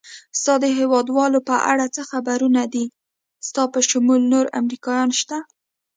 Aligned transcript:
ستا 0.39 0.53
د 0.63 0.65
هېوادوالو 0.79 1.39
په 1.49 1.55
اړه 1.71 1.85
څه 1.95 2.01
خبرونه 2.11 2.61
دي؟ 2.73 2.85
ستا 3.47 3.63
په 3.73 3.79
شمول 3.89 4.21
نور 4.33 4.45
امریکایان 4.61 5.11
شته؟ 5.19 5.37